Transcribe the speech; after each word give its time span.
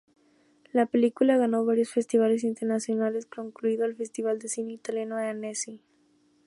La 0.73 0.87
película 0.87 1.37
ganó 1.37 1.63
varios 1.63 1.91
festivales 1.91 2.43
internacionales, 2.43 3.27
incluido 3.39 3.85
el 3.85 3.95
Festival 3.95 4.39
de 4.39 4.47
Cine 4.49 4.73
Italiano 4.73 5.15
de 5.17 5.27
Annecy. 5.27 5.79